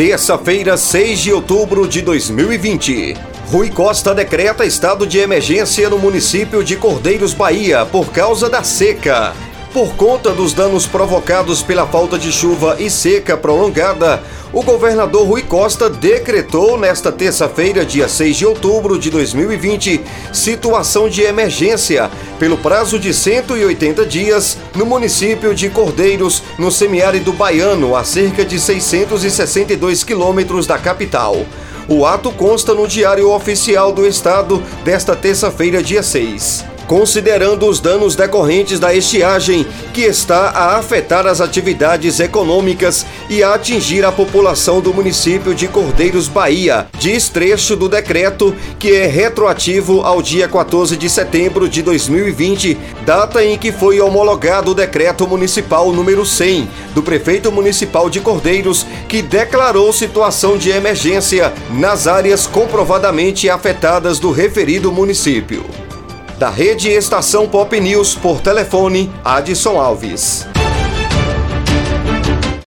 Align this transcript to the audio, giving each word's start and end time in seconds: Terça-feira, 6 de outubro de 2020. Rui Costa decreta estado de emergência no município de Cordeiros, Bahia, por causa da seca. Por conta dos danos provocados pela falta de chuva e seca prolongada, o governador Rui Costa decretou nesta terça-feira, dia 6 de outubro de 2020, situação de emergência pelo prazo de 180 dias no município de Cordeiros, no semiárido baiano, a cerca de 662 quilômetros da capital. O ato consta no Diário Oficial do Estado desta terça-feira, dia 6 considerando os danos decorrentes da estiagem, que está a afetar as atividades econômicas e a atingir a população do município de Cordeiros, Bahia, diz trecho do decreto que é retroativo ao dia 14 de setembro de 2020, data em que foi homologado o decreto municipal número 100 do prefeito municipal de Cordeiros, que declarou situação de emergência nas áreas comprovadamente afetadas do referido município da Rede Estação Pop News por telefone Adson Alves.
Terça-feira, 0.00 0.78
6 0.78 1.20
de 1.20 1.30
outubro 1.30 1.86
de 1.86 2.00
2020. 2.00 3.14
Rui 3.48 3.68
Costa 3.68 4.14
decreta 4.14 4.64
estado 4.64 5.06
de 5.06 5.18
emergência 5.18 5.90
no 5.90 5.98
município 5.98 6.64
de 6.64 6.74
Cordeiros, 6.74 7.34
Bahia, 7.34 7.84
por 7.84 8.10
causa 8.10 8.48
da 8.48 8.64
seca. 8.64 9.34
Por 9.74 9.94
conta 9.96 10.30
dos 10.30 10.54
danos 10.54 10.86
provocados 10.86 11.62
pela 11.62 11.86
falta 11.86 12.18
de 12.18 12.32
chuva 12.32 12.76
e 12.78 12.88
seca 12.88 13.36
prolongada, 13.36 14.22
o 14.52 14.62
governador 14.62 15.26
Rui 15.26 15.42
Costa 15.42 15.88
decretou 15.88 16.78
nesta 16.78 17.12
terça-feira, 17.12 17.84
dia 17.84 18.08
6 18.08 18.36
de 18.36 18.46
outubro 18.46 18.98
de 18.98 19.08
2020, 19.08 20.00
situação 20.32 21.08
de 21.08 21.22
emergência 21.22 22.10
pelo 22.38 22.58
prazo 22.58 22.98
de 22.98 23.14
180 23.14 24.04
dias 24.04 24.58
no 24.74 24.84
município 24.84 25.54
de 25.54 25.70
Cordeiros, 25.70 26.42
no 26.58 26.70
semiárido 26.70 27.32
baiano, 27.32 27.94
a 27.94 28.02
cerca 28.02 28.44
de 28.44 28.58
662 28.58 30.02
quilômetros 30.02 30.66
da 30.66 30.78
capital. 30.78 31.44
O 31.86 32.04
ato 32.04 32.30
consta 32.32 32.74
no 32.74 32.88
Diário 32.88 33.30
Oficial 33.30 33.92
do 33.92 34.06
Estado 34.06 34.62
desta 34.84 35.14
terça-feira, 35.14 35.82
dia 35.82 36.02
6 36.02 36.79
considerando 36.90 37.68
os 37.68 37.78
danos 37.78 38.16
decorrentes 38.16 38.80
da 38.80 38.92
estiagem, 38.92 39.64
que 39.94 40.00
está 40.00 40.48
a 40.48 40.76
afetar 40.76 41.24
as 41.24 41.40
atividades 41.40 42.18
econômicas 42.18 43.06
e 43.28 43.44
a 43.44 43.54
atingir 43.54 44.04
a 44.04 44.10
população 44.10 44.80
do 44.80 44.92
município 44.92 45.54
de 45.54 45.68
Cordeiros, 45.68 46.26
Bahia, 46.26 46.88
diz 46.98 47.28
trecho 47.28 47.76
do 47.76 47.88
decreto 47.88 48.52
que 48.76 48.90
é 48.90 49.06
retroativo 49.06 50.00
ao 50.00 50.20
dia 50.20 50.48
14 50.48 50.96
de 50.96 51.08
setembro 51.08 51.68
de 51.68 51.80
2020, 51.80 52.76
data 53.06 53.44
em 53.44 53.56
que 53.56 53.70
foi 53.70 54.00
homologado 54.00 54.72
o 54.72 54.74
decreto 54.74 55.28
municipal 55.28 55.92
número 55.92 56.26
100 56.26 56.68
do 56.92 57.04
prefeito 57.04 57.52
municipal 57.52 58.10
de 58.10 58.18
Cordeiros, 58.18 58.84
que 59.08 59.22
declarou 59.22 59.92
situação 59.92 60.58
de 60.58 60.70
emergência 60.70 61.52
nas 61.70 62.08
áreas 62.08 62.48
comprovadamente 62.48 63.48
afetadas 63.48 64.18
do 64.18 64.32
referido 64.32 64.90
município 64.90 65.64
da 66.40 66.48
Rede 66.48 66.88
Estação 66.88 67.46
Pop 67.46 67.78
News 67.78 68.14
por 68.14 68.40
telefone 68.40 69.12
Adson 69.22 69.78
Alves. 69.78 70.48